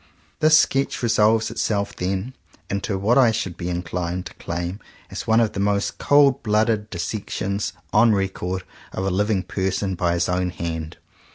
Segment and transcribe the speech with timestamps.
[0.39, 2.33] This sketch resolves itself, then,
[2.71, 4.79] into what I should be inclined to claim
[5.11, 8.63] as one of the most cold blooded dissections on 38 JOHN COWPER POWYS record,
[8.97, 10.97] of a living person by his own hand.